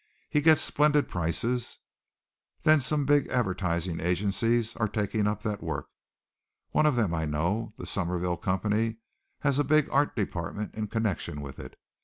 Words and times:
He 0.31 0.41
gets 0.41 0.63
splendid 0.63 1.07
prices. 1.07 1.77
Then 2.63 2.79
some 2.79 3.01
of 3.01 3.05
the 3.07 3.19
big 3.21 3.27
advertising 3.29 3.99
agencies 3.99 4.75
are 4.77 4.87
taking 4.87 5.27
up 5.27 5.43
that 5.43 5.61
work. 5.61 5.89
One 6.71 6.87
of 6.87 6.95
them 6.95 7.13
I 7.13 7.25
know. 7.25 7.71
The 7.77 7.85
Summerville 7.85 8.37
Company 8.41 8.97
has 9.41 9.59
a 9.59 9.63
big 9.63 9.87
art 9.91 10.15
department 10.15 10.73
in 10.73 10.87
connection 10.87 11.39
with 11.39 11.59
it. 11.59 11.77